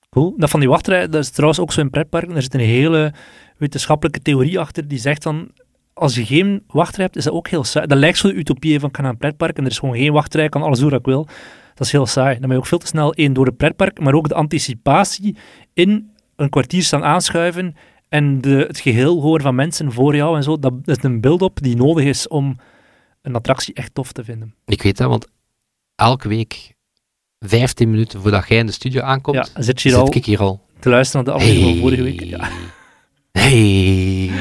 [0.10, 0.34] Cool.
[0.38, 2.36] Dat van die wachtrij, dat is trouwens ook zo in pretparken.
[2.36, 3.14] Er zit een hele
[3.58, 5.52] wetenschappelijke theorie achter die zegt dan,
[5.94, 7.88] als je geen wachtrij hebt, is dat ook heel saai.
[7.88, 10.14] Dat lijkt zo'n utopie van, ik ga naar een pretpark en er is gewoon geen
[10.14, 11.26] wachtrij, ik kan alles doen wat ik wil.
[11.76, 12.32] Dat is heel saai.
[12.32, 15.38] Dan ben je ook veel te snel één door het pretpark, maar ook de anticipatie
[15.74, 17.76] in een kwartier staan aanschuiven
[18.10, 20.60] en de, het geheel horen van mensen voor jou en zo.
[20.60, 22.58] Dat is een build-up die nodig is om
[23.22, 24.56] een attractie echt tof te vinden.
[24.66, 25.28] Ik weet dat, want
[25.96, 26.74] elke week
[27.40, 30.26] 15 minuten voordat jij in de studio aankomt, Ja, zit je hier al zit ik
[30.26, 30.62] hier al.
[30.80, 32.24] te luisteren naar de aflevering van vorige week.
[32.24, 32.50] Ja.
[33.32, 34.32] Hey.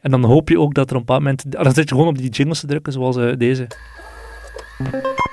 [0.00, 1.64] En dan hoop je ook dat er op een bepaald moment...
[1.64, 3.66] Dan zit je gewoon op die jingles te drukken, zoals eh, deze.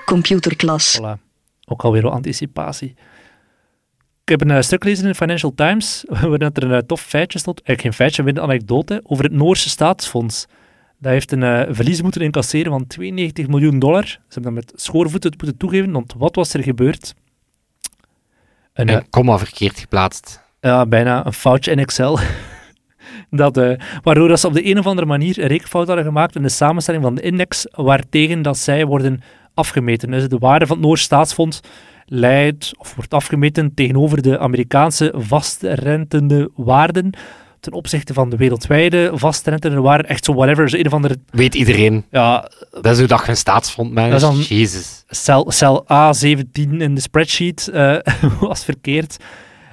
[0.05, 0.99] Computerklas.
[0.99, 1.19] Voilà.
[1.65, 2.95] Ook alweer wat anticipatie.
[4.23, 7.01] Ik heb een eh, stuk gelezen in de Financial Times, waarin er een eh, tof
[7.01, 10.45] feitje stond, eigenlijk geen feitje, maar een anekdote, over het Noorse staatsfonds.
[10.99, 14.05] Dat heeft een eh, verlies moeten incasseren van 92 miljoen dollar.
[14.05, 17.15] Ze hebben dat met schoorvoeten moeten toegeven, want wat was er gebeurd?
[18.73, 20.41] Een, eh, En komma verkeerd geplaatst.
[20.61, 22.19] ja, bijna een foutje in Excel.
[23.29, 26.35] dat, eh, waardoor dat ze op de een of andere manier een rekenfout hadden gemaakt
[26.35, 29.21] in de samenstelling van de index waartegen dat zij worden
[29.53, 30.11] afgemeten.
[30.11, 31.59] Dus de waarde van het Noors staatsfonds
[32.05, 37.13] leidt of wordt afgemeten tegenover de Amerikaanse vastrentende waarden
[37.59, 40.07] ten opzichte van de wereldwijde vastrentende waarden.
[40.07, 41.17] Echt zo whatever, zo een of andere...
[41.29, 42.05] Weet iedereen.
[42.11, 43.31] Ja, Dat is hoe dat je
[43.75, 43.93] een.
[43.95, 45.03] Dat is dan- Jezus.
[45.07, 47.97] cel, cel A17 in de spreadsheet eh,
[48.39, 49.17] was verkeerd.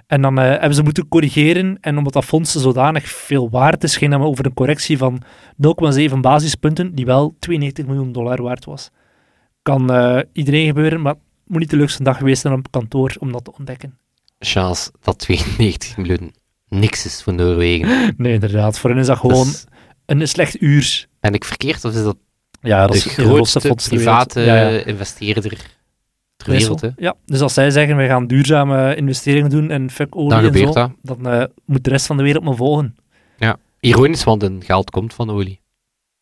[0.07, 1.79] En dan eh, hebben ze moeten corrigeren.
[1.81, 5.23] En omdat dat fonds zodanig veel waard is, ging dat maar over een correctie van
[6.09, 8.91] 0,7 basispunten, die wel 92 miljoen dollar waard was.
[9.63, 13.15] Kan eh, iedereen gebeuren, maar het moet niet de leukste dag geweest zijn op kantoor
[13.19, 13.99] om dat te ontdekken.
[14.39, 16.33] Chance dat 92 miljoen
[16.69, 18.15] niks is voor Noorwegen.
[18.17, 18.79] Nee, inderdaad.
[18.79, 19.65] Voor hen is dat gewoon Dus
[20.07, 21.07] een slecht uur.
[21.21, 22.17] ben ik verkeerd of is dat
[22.61, 24.85] Ja, dat de is grootste grootste private Ja, ja.
[24.85, 25.43] investeerder
[26.37, 26.81] ter wereld?
[26.81, 26.89] hè?
[26.97, 30.45] Ja, dus als zij zeggen, wij gaan duurzame investeringen doen en fuck olie Dan en
[30.45, 30.91] gebeurt zo, dat.
[31.03, 32.97] dan eh, moet de rest van de wereld me volgen.
[33.81, 35.61] Ironisch, want een geld komt van olie.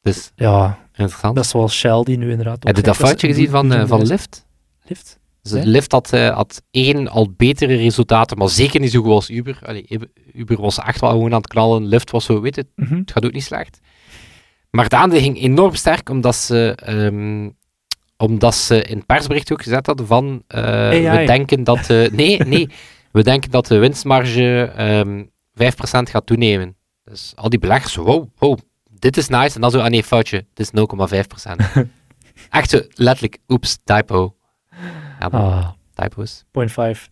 [0.01, 1.35] Dus Ja, interessant.
[1.35, 2.65] dat is zoals Shell die nu inderdaad...
[2.65, 4.47] Heb je dat foutje gezien van, eh, van Lyft?
[4.85, 5.19] Lyft?
[5.51, 5.65] Dus.
[5.65, 9.59] Lyft had, eh, had één al betere resultaten, maar zeker niet zo goed als Uber.
[9.63, 9.87] Allee,
[10.35, 11.87] Uber- was echt wel gewoon aan het knallen.
[11.87, 12.95] Lyft was zo, weet je, Mhm.
[12.97, 13.79] het gaat ook niet slecht.
[14.71, 17.51] Maar de aandeel ging enorm sterk, omdat ze, ehm,
[18.17, 22.39] omdat ze in het persbericht ook gezet hadden van, eh, we denken dat, de nee,
[22.39, 22.69] nee,
[23.13, 26.77] we denken dat de winstmarge ehm 5% gaat toenemen.
[27.05, 28.59] Dus al die beleggers, wow, wow,
[28.99, 29.55] dit is nice.
[29.55, 31.61] En dan zo, ah nee, foutje, het is 0,5%.
[32.51, 34.35] Echt zo, letterlijk, oeps, typo.
[35.33, 36.45] Ja, Ah, typo's.
[36.51, 37.09] point five.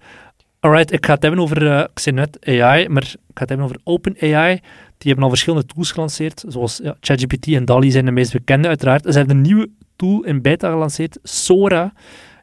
[0.61, 3.48] Alright, ik ga het hebben over, eh, ik zei net AI, maar ik ga het
[3.48, 4.61] hebben over OpenAI.
[4.98, 8.68] Die hebben al verschillende tools gelanceerd, zoals ja, ChatGPT en DALI zijn de meest bekende
[8.68, 9.05] uiteraard.
[9.05, 11.92] Ze hebben een nieuwe tool in beta gelanceerd, Sora,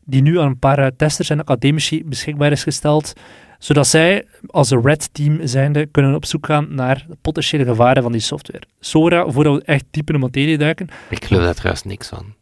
[0.06, 3.14] die nu aan een paar eh, testers en academici beschikbaar is gesteld,
[3.60, 8.04] zodat zij als een red team zijnde kunnen op zoek gaan naar de potentiële gevaren
[8.04, 8.64] van die software.
[8.80, 12.34] Sora, voordat we echt diep in de materie duiken, Ik geloof daar trouwens niks van.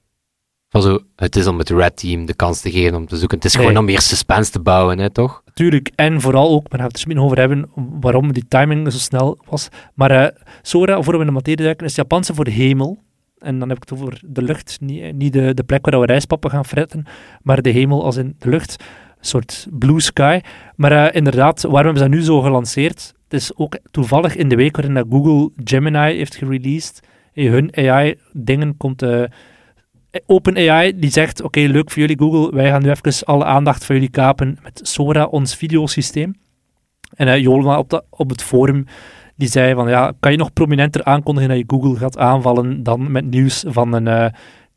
[0.70, 3.38] Van zo, het is om het Red Team de kans te geven om te zoeken.
[3.38, 3.64] Het is Nee.
[3.64, 5.42] gewoon om meer suspense te bouwen, hè, toch?
[5.54, 8.48] Tuurlijk, en vooral ook, maar daar gaan we het er misschien over hebben, waarom die
[8.48, 9.70] timing zo snel was.
[9.94, 12.98] Maar eh, Sora, voor we in de materie duiken, is het Japanse voor de hemel.
[13.40, 16.06] En dan heb ik het over de lucht, niet, niet de, de plek waar we
[16.06, 17.06] rijstpappen gaan fretten,
[17.42, 18.84] maar de hemel als in de lucht.
[19.20, 20.40] Een soort blue sky.
[20.76, 23.14] Maar eh, inderdaad, waarom hebben ze dat nu zo gelanceerd?
[23.24, 27.00] Het is ook toevallig in de week waarin dat Google Gemini heeft gereleased.
[27.34, 29.02] In hun AI-dingen komt...
[29.02, 29.24] eh
[30.26, 33.96] OpenAI die zegt, oké, leuk voor jullie Google, wij gaan nu even alle aandacht van
[33.96, 36.36] jullie kapen met Sora, ons videosysteem.
[37.16, 38.86] En uh, Jolma op, de, op het forum,
[39.36, 43.12] die zei van, ja, kan je nog prominenter aankondigen dat je Google gaat aanvallen dan
[43.12, 44.26] met nieuws van een uh,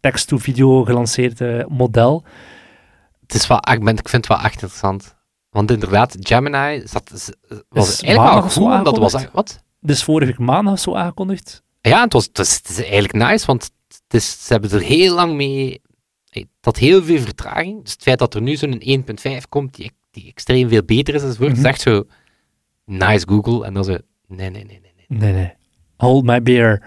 [0.00, 2.24] text-to-video gelanceerd uh, model?
[3.22, 5.16] Het is wel, ik, ben, ik vind het wel echt interessant.
[5.50, 7.11] Want inderdaad, Gemini zat,
[7.68, 9.62] was Is eigenlijk wel goed, dat was wat?
[9.81, 11.62] Dus vorige maandag zo aangekondigd.
[11.81, 13.70] Ja, het, was, het, is, het is eigenlijk nice, want
[14.10, 15.80] het is, ze hebben er heel lang mee...
[16.30, 17.82] Het had heel veel vertraging.
[17.82, 18.82] Dus het feit dat er nu zo'n
[19.28, 21.64] 1.5 komt, die, die extreem veel beter is, enzovoort, mm -hmm.
[21.64, 22.04] is echt zo...
[22.84, 23.64] Nice Google.
[23.64, 23.98] En dan zo...
[24.26, 24.92] Nee, nee, nee, nee.
[25.08, 25.32] Nee, nee.
[25.32, 25.52] nee.
[25.96, 26.82] Hold my beer.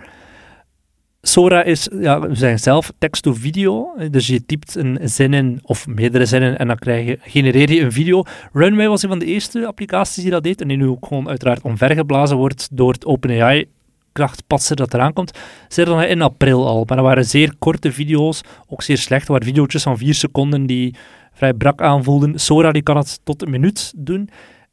[1.21, 3.93] Sora is, ja, we zeggen zelf, text-to-video.
[4.09, 7.81] Dus je typt een zin in, of meerdere zinnen, en dan krijg je, genereer je
[7.81, 8.23] een video.
[8.53, 11.29] Runway was een van de eerste applicaties die dat deed, en die nu ook gewoon
[11.29, 13.67] uiteraard omvergeblazen wordt door het OpenAI
[14.13, 15.39] krachtpatser dat eraan komt.
[15.67, 19.27] Ze dan in april al, maar dat waren zeer korte video's, ook zeer slecht.
[19.27, 20.95] Dat waren video's van vier seconden die
[21.33, 22.39] vrij brak aanvoelden.
[22.39, 24.29] Sora die kan het tot een minuut doen.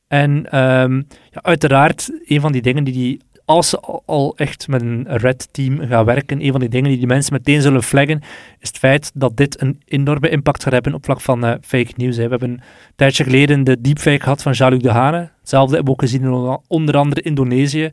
[0.08, 0.96] En ehm,
[1.30, 5.48] ja, uiteraard, een van die dingen die die, als ze al, echt met een red
[5.50, 8.20] team gaan werken, een van die dingen die die mensen meteen zullen flaggen,
[8.58, 11.92] is het feit dat dit een enorme impact gaat hebben op vlak van eh, fake
[11.96, 12.16] news.
[12.16, 12.60] We hebben een
[12.96, 15.30] tijdje geleden de deepfake gehad van Jean-Luc Dehane.
[15.40, 17.90] Hetzelfde hebben we ook gezien in onder andere Indonesië.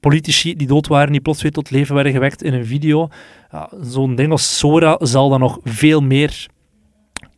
[0.00, 3.08] Politici die dood waren, die plots weer tot leven werden gewekt in een video.
[3.50, 6.46] Ja, Zo'n ding als Sora zal dan nog veel meer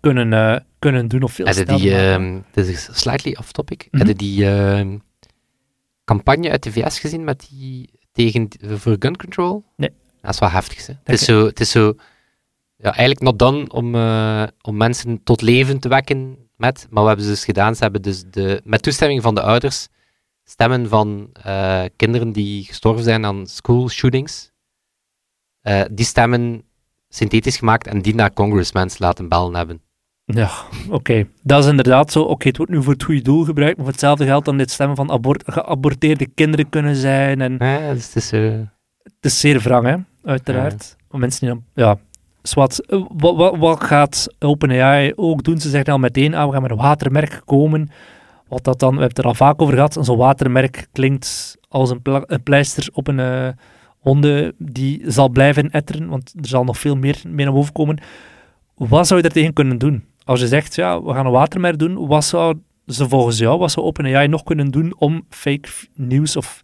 [0.01, 3.89] kunnen, eh, kunnen doen of veel Hadden sneller die, ehm, dit is slightly off topic,
[3.91, 3.97] Mhm.
[3.97, 4.97] hadden die ehm,
[6.05, 9.65] campagne uit de VS gezien met die tegen, voor gun control?
[9.77, 9.91] Nee.
[10.23, 10.93] Dat is wel heftig, hè?
[11.05, 11.95] Het is, zo, het is zo,
[12.77, 17.07] ja, eigenlijk not done om, eh, om mensen tot leven te wekken met, maar wat
[17.07, 17.75] hebben ze dus gedaan?
[17.77, 19.89] Ze hebben dus de, met toestemming van de ouders
[20.51, 24.51] stemmen van eh, kinderen die gestorven zijn aan school shootings,
[25.61, 26.63] eh, die stemmen
[27.09, 29.81] synthetisch gemaakt en die naar congressmen laten bellen hebben.
[30.25, 30.51] Ja,
[30.91, 31.27] oké.
[31.43, 32.23] Dat is inderdaad zo.
[32.23, 34.71] Oké, het wordt nu voor het goede doel gebruikt, maar voor hetzelfde geld dan dit
[34.71, 37.41] stemmen van abort geaborteerde kinderen kunnen zijn.
[37.41, 38.37] En Ja, dus het is zo...
[39.03, 39.97] het is zeer wrang, hè,
[40.31, 40.97] uiteraard.
[41.11, 41.65] Om mensen die dan...
[41.75, 41.99] Ja,
[42.55, 42.87] Wat,
[43.17, 45.61] wat, wat gaat OpenAI ook doen?
[45.61, 47.91] Ze zeggen al meteen, ah, we gaan met een watermerk komen.
[48.51, 48.95] Wat dat dan...
[48.95, 49.99] We hebben het er al vaak over gehad.
[50.01, 53.55] Zo'n watermerk klinkt als een, een pleister op een
[54.01, 57.99] honden die zal blijven etteren, want er zal nog veel meer mee naar boven komen.
[58.75, 60.05] Wat zou je er tegen kunnen doen?
[60.25, 63.71] Als je zegt, ja, we gaan een watermerk doen, wat zou ze volgens jou, wat
[63.71, 66.63] zou OpenAI nog kunnen doen om fake nieuws of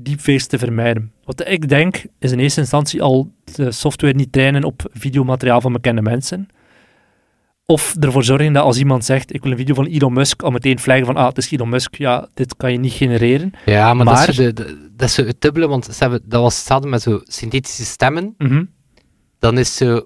[0.00, 1.12] deepfakes te vermijden?
[1.24, 5.72] Wat ik denk, is in eerste instantie al de software niet trainen op videomateriaal van
[5.72, 6.48] bekende mensen.
[7.68, 10.50] Of ervoor zorgen dat als iemand zegt, ik wil een video van Elon Musk, al
[10.50, 13.52] meteen flaggen van, ah, het is Elon Musk, ja, dit kan je niet genereren.
[13.64, 16.20] Ja, maar, dat, is zo de, de- dat is zo het dubbele, want ze hebben,
[16.24, 18.34] dat was hetzelfde met zo synthetische stemmen.
[18.38, 18.64] Mhm.
[19.38, 20.04] Dan is zo...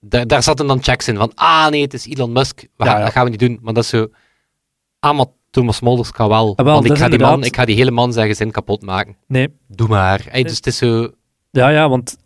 [0.00, 2.84] Daar, daar zaten dan checks in van, ah nee, het is Elon Musk, we Ja,
[2.90, 3.04] gaan, ja.
[3.04, 3.58] dat gaan we niet doen.
[3.62, 4.06] Maar dat is zo...
[5.00, 6.56] Ah, maar Thomas Molders kan wel.
[6.56, 8.50] Ah, wel, want ik ga, die man, inderdaad- ik ga die hele man zijn gezin
[8.50, 9.16] kapot maken.
[9.26, 10.24] Nee, Doe maar.
[10.28, 11.10] Hey, dus het is zo...
[11.50, 12.16] Ja, ja, want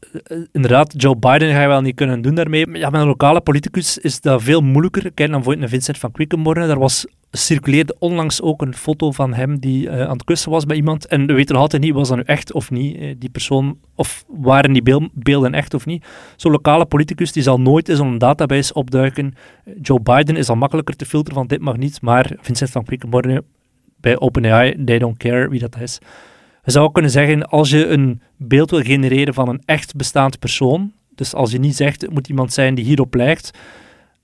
[0.53, 2.67] inderdaad, Joe Biden ga je wel niet kunnen doen daarmee.
[2.67, 5.03] Met een lokale politicus is dat veel moeilijker.
[5.03, 6.67] Kijk dan bijvoorbeeld naar Vincent van Quickenborne.
[6.67, 10.65] Daar was, circuleerde onlangs ook een foto van hem die eh, aan het kussen was
[10.67, 11.07] bij iemand.
[11.07, 13.79] En we weten nog altijd niet, was dat nu echt of niet, eh, die persoon,
[13.95, 16.05] of waren die beel- beelden echt of niet.
[16.37, 19.35] Zo'n lokale politicus die zal nooit in zo'n database opduiken.
[19.65, 22.85] Eh, Joe Biden is al makkelijker te filteren van dit mag niet, maar Vincent van
[22.85, 23.43] Quickenborne
[23.97, 25.99] bij OpenAI, they don't care wie dat is.
[26.71, 30.93] Je zou kunnen zeggen, als je een beeld wil genereren van een echt bestaand persoon,
[31.15, 33.51] dus als je niet zegt, het moet iemand zijn die hierop lijkt,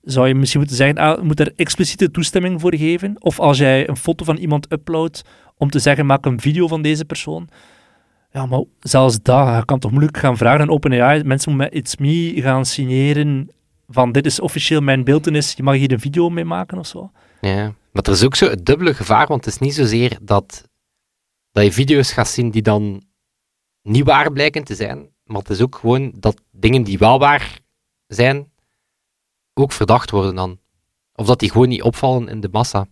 [0.03, 3.15] zou je misschien moeten zeggen, ah, moet er expliciete toestemming voor geven.
[3.19, 5.21] Of als jij een foto van iemand uploadt,
[5.57, 7.49] om te zeggen, maak een video van deze persoon.
[8.31, 11.97] Ja, maar zelfs je kan toch moeilijk gaan vragen aan OpenAI, mensen moeten met It's
[11.97, 13.49] Me gaan signeren
[13.87, 17.11] van dit is officieel mijn beeldenis, je mag hier een video mee maken of zo.
[17.41, 17.73] Ja.
[17.91, 20.63] Maar er is ook zo het dubbele gevaar, want het is niet zozeer dat,
[21.57, 23.01] dat je video's gaat zien die dan
[23.81, 27.59] niet waar blijken te zijn, maar het is ook gewoon dat dingen die wel waar
[28.07, 28.51] zijn,
[29.53, 30.59] ook verdacht worden dan.
[31.15, 32.87] Of dat die gewoon niet opvallen in de massa.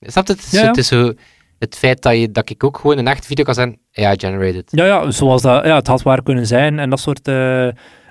[0.00, 0.32] Snap je?
[0.32, 0.66] Het Ja, ja.
[0.66, 1.12] het, is zo
[1.58, 4.70] het feit dat, je, dat ik ook gewoon een echte video kan zijn, AI-generated.
[4.70, 7.68] Ja, ja, zoals dat, ja, het had waar kunnen zijn en dat soort eh,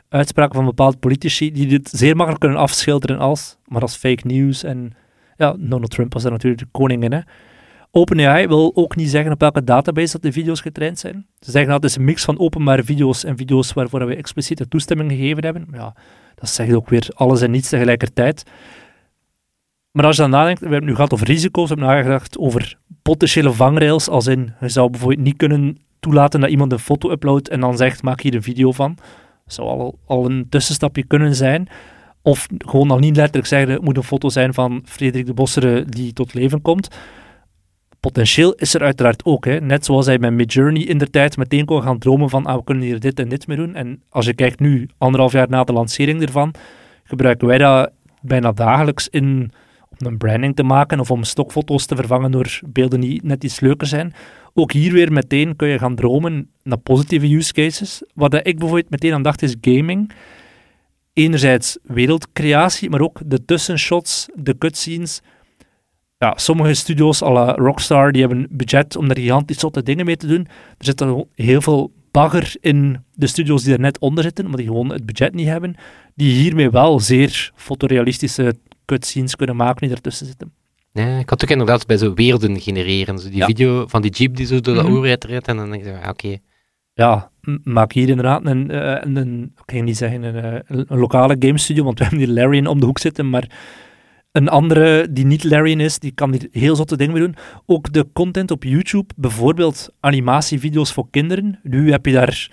[0.10, 4.64] uitspraken van bepaalde politici die dit zeer makkelijk kunnen afschilderen als, maar als fake news.
[4.64, 4.96] En
[5.38, 7.12] ja, Donald Trump was daar natuurlijk de koning in.
[7.12, 7.22] Hè.
[7.98, 11.26] OpenAI wil ook niet zeggen op welke database dat de video's getraind zijn.
[11.40, 14.68] Ze zeggen dat het is een mix van openbare video's en video's waarvoor we expliciete
[14.68, 15.68] toestemming gegeven hebben.
[15.72, 15.96] Ja,
[16.36, 18.44] dat zegt ook weer alles en niets tegelijkertijd.
[19.92, 22.78] Maar als je dan nadenkt, we hebben nu gehad over risico's, we hebben nagedacht over
[23.02, 27.50] potentiële vangrails, als in, je zou bijvoorbeeld niet kunnen toelaten dat iemand een foto uploadt
[27.50, 28.98] en dan zegt, maak hier een video van.
[29.46, 31.68] Dat zou al, een tussenstapje kunnen zijn.
[32.22, 35.86] Of gewoon nog niet letterlijk zeggen, het moet een foto zijn van Frederik de Bossere
[35.86, 36.90] die tot leven komt.
[38.00, 39.60] Potentieel is er uiteraard ook, hè.
[39.60, 42.64] net zoals hij met Midjourney in de tijd meteen kon gaan dromen van, ah, we
[42.64, 43.76] kunnen hier dit en dit mee doen.
[43.76, 46.54] En als je kijkt nu, anderhalf jaar na de lancering ervan,
[47.04, 49.52] gebruiken wij dat bijna dagelijks in,
[49.98, 53.60] om een branding te maken of om stokfoto's te vervangen door beelden die net iets
[53.60, 54.14] leuker zijn.
[54.54, 58.04] Ook hier weer meteen kun je gaan dromen naar positieve use cases.
[58.14, 60.12] Wat ik bijvoorbeeld meteen aan dacht is gaming.
[61.14, 65.22] Enerzijds wereldcreatie, maar ook de tussenshots, de cutscenes.
[66.20, 70.18] Ja, sommige studios, à la Rockstar, die hebben budget om daar gigantisch zotte dingen mee
[70.18, 70.48] te doen.
[70.78, 74.60] Er zit dan heel veel bagger in de studios die er net onder zitten, omdat
[74.60, 75.76] die gewoon het budget niet hebben.
[76.16, 80.52] Die hiermee wel zeer fotorealistische cutscenes kunnen maken die ertussen zitten.
[80.92, 83.20] Ja, ik had ook inderdaad bij zo werelden genereren.
[83.20, 83.46] Zo die Ja.
[83.46, 85.48] video van die jeep die zo door de oerheid rijdt.
[85.48, 86.38] En dan denk ik, oké.
[86.94, 87.32] ja,
[87.64, 90.36] maak hier inderdaad een, eh, een, een ik niet zeggen een,
[90.68, 93.50] eh, een lokale game studio, want we hebben hier Larian om de hoek zitten, maar
[94.38, 97.36] een andere die niet Larian is, die kan hier heel zotte dingen mee doen.
[97.66, 101.60] Ook de content op YouTube, bijvoorbeeld animatievideo's voor kinderen.
[101.64, 102.52] Nu heb je daar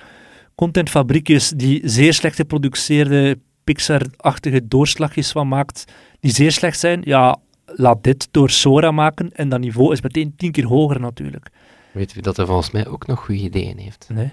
[0.55, 5.85] contentfabriekjes die zeer slecht geproduceerde Pixar-achtige doorslagjes van maakt,
[6.20, 7.01] die zeer slecht zijn.
[7.05, 11.49] Ja, laat dit door Sora maken en dat niveau is meteen tien keer hoger natuurlijk.
[11.92, 14.07] Weet u dat er volgens mij ook nog goede ideeën heeft?
[14.12, 14.33] Nee.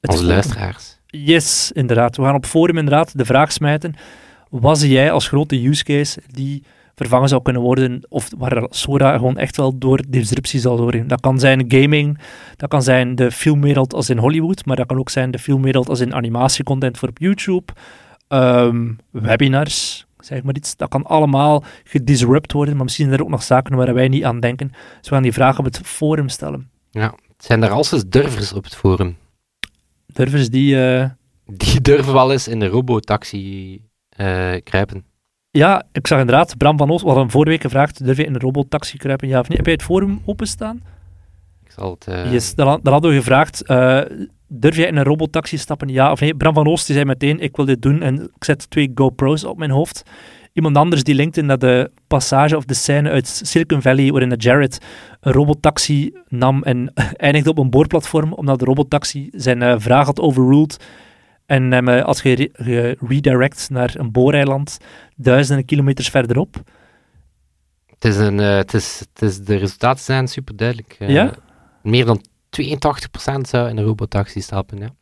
[0.00, 0.34] Het Onze forum.
[0.34, 0.98] luisteraars.
[1.06, 2.16] Yes, inderdaad.
[2.16, 3.94] We gaan op forum inderdaad de vraag smijten.
[4.50, 6.62] Wat zie jij als grote use case die
[6.94, 11.06] vervangen zou kunnen worden, of waar Sora gewoon echt wel door disruptie zal doorheen?
[11.06, 12.18] Dat kan zijn gaming,
[12.56, 15.88] dat kan zijn de filmwereld als in Hollywood, maar dat kan ook zijn de filmwereld
[15.88, 17.72] als in animatiecontent voor op YouTube,
[18.28, 20.76] ehm, webinars, zeg maar iets.
[20.76, 24.24] Dat kan allemaal gedisrupt worden, maar misschien zijn er ook nog zaken waar wij niet
[24.24, 24.68] aan denken.
[24.68, 26.70] Dus we gaan die vraag op het forum stellen.
[26.90, 27.14] Ja.
[27.38, 29.16] Zijn er al eens durvers op het forum?
[30.06, 30.86] Durvers die...
[30.86, 31.10] eh,
[31.44, 33.80] Die durven wel eens in de robotaxi
[34.64, 35.04] kruipen.
[35.50, 38.34] Ja, ik zag inderdaad, Bram van Oost, we hadden vorige week gevraagd, durf je in
[38.34, 39.56] een robotaxi kruipen, ja of niet?
[39.56, 40.82] Heb jij het forum openstaan?
[41.64, 42.06] Ik zal het...
[42.06, 44.00] eh, yes, dan, had- dan hadden we gevraagd, eh,
[44.48, 46.34] durf jij in een robotaxi stappen, ja of nee?
[46.34, 49.44] Bram van Oost die zei meteen, ik wil dit doen en ik zet twee GoPro's
[49.44, 50.02] op mijn hoofd.
[50.52, 54.36] Iemand anders die linkte naar de passage of de scène uit Silicon Valley, waarin de
[54.36, 54.78] Jared
[55.20, 60.20] een robotaxi nam en eindigde op een boorplatform, omdat de robotaxi zijn eh, vraag had
[60.20, 60.76] overruled
[61.48, 64.78] en hem eh, had gere- geredirect naar een booreiland
[65.16, 66.62] duizenden kilometers verderop.
[67.86, 70.96] Het is een, eh, het is, het is, de resultaten zijn super duidelijk.
[70.98, 71.34] Ja?
[71.82, 74.78] Meer dan 82% zou in een robotaxi stappen.
[74.78, 74.94] Ja.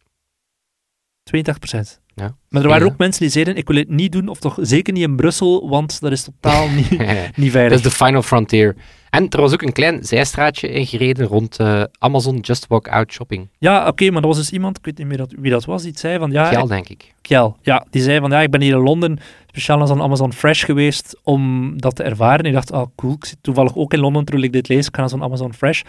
[1.23, 2.01] 82%.
[2.19, 2.35] Ja.
[2.49, 2.93] Maar er waren Ja.
[2.93, 5.69] ook mensen die zeiden, ik wil het niet doen, of toch zeker niet in Brussel,
[5.69, 6.99] want dat is totaal niet, niet
[7.37, 7.73] Dat veilig.
[7.73, 8.77] is de final frontier.
[9.11, 13.49] En er was ook een klein zijstraatje ingereden rond eh, Amazon Just Walk Out Shopping.
[13.59, 15.83] Ja, oké, maar er was dus iemand, ik weet niet meer dat, wie dat was,
[15.83, 17.15] die het zei van, ja, ik- denk ik.
[17.21, 20.65] Kjell, ja, die zei van, ja, ik ben hier in Londen speciaal aan Amazon Fresh
[20.65, 22.45] geweest om dat te ervaren.
[22.45, 24.95] Ik dacht, ah, cool, ik zit toevallig ook in Londen terwijl ik dit lees, ik
[24.95, 25.83] ga naar zo'n Amazon Fresh.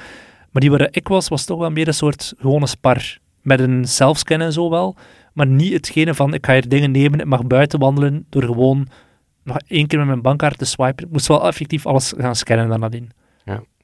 [0.52, 3.18] Maar die waar ik was, was toch wel meer een soort gewone spar.
[3.42, 4.96] Met een selfscan en zo wel,
[5.38, 8.88] maar niet hetgene van, ik ga hier dingen nemen, ik mag buiten wandelen door gewoon
[9.44, 11.06] nog één keer met mijn bankkaart te swipen.
[11.06, 13.12] Ik moest wel effectief alles gaan scannen dan nadien.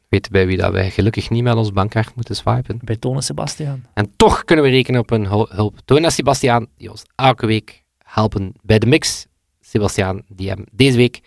[0.10, 2.80] Weten bij wie dat wij gelukkig niet met ons bankkaart moeten swipen.
[2.84, 3.86] Bij Toon en Sebastiaan.
[3.94, 5.80] En toch kunnen we rekenen op een hul- hulp.
[5.86, 9.28] Toon en Sebastiaan, die ons elke week helpen bij de mix.
[9.62, 11.22] Sebastiaan, die hem deze week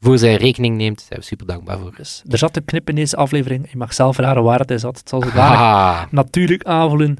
[0.00, 0.96] voor zijn rekening neemt.
[0.96, 1.94] Daar zijn we super dankbaar voor.
[1.96, 3.70] Dus er zat een knip in deze aflevering.
[3.70, 4.98] Je mag zelf raden waar het is zat.
[4.98, 7.16] Het zal zodanig Haha, natuurlijk aanvullen,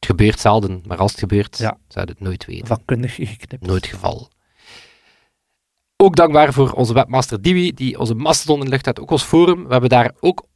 [0.00, 1.78] het gebeurt zelden, maar als het gebeurt, Ja.
[1.88, 2.66] zou je het nooit weten.
[2.66, 3.66] vakkundig geknipt.
[3.66, 4.30] Nooit geval.
[5.96, 9.22] Ook dankbaar voor onze webmaster Diwi, die onze Mastodon in de lucht had, ook ons
[9.22, 9.64] forum.
[9.64, 10.46] We hebben daar ook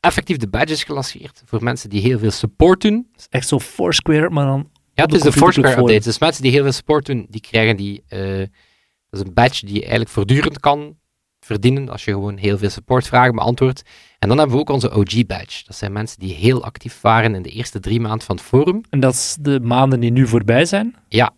[0.00, 3.08] effectief de badges gelanceerd voor mensen die heel veel support doen.
[3.12, 4.70] Het is echt zo Foursquare, maar dan...
[4.94, 6.04] Ja, het is de Computer Foursquare Club update.
[6.08, 8.02] Dus mensen die heel veel support doen, die krijgen die...
[8.08, 8.38] eh,
[9.10, 10.98] dat is een badge die je eigenlijk voortdurend kan
[11.40, 13.82] verdienen als je gewoon heel veel supportvragen beantwoordt.
[14.18, 15.62] En dan hebben we ook onze OG badge.
[15.66, 18.80] Dat zijn mensen die heel actief waren in de eerste drie maanden van het forum.
[18.90, 20.94] En dat is de maanden die nu voorbij zijn.
[21.08, 21.30] Ja.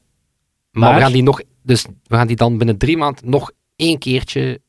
[0.70, 3.50] Maar, Maar- we gaan die nog, dus we gaan die dan binnen drie maanden nog
[3.76, 4.60] één keertje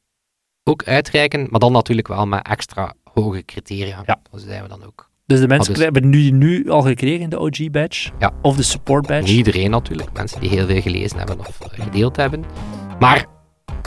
[0.64, 4.04] ook uitreiken, maar dan natuurlijk wel met extra hoge criteria.
[4.06, 4.20] Ja.
[4.32, 5.12] Dat zijn we dan ook.
[5.26, 8.12] Dus de mensen dus- hebben nu, nu al gekregen, de OG-badge.
[8.20, 8.32] Ja.
[8.42, 9.34] Of de support-badge.
[9.34, 12.44] Iedereen natuurlijk, mensen die heel veel gelezen hebben of eh, gedeeld hebben.
[13.00, 13.26] Maar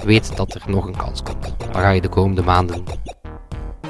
[0.05, 1.55] weet dat er nog een kans komt.
[1.73, 2.85] Dan ga je de komende maanden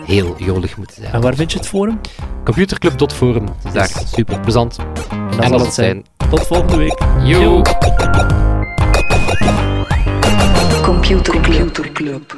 [0.05, 1.13] heel jolig moeten zijn.
[1.13, 2.01] En waar vind je het forum?
[2.45, 4.11] Computerclub.forum, het is daar Yes.
[4.11, 4.79] super plezant.
[4.79, 6.05] En dat zal dat het zijn.
[6.19, 6.31] zijn.
[6.31, 6.99] Tot volgende week.
[7.23, 7.63] Yo!
[10.83, 12.35] Computer Club.